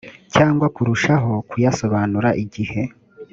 cyangwa 0.33 0.65
kurushaho 0.75 1.31
kuyasobanura 1.49 2.29
igihe 2.43 2.81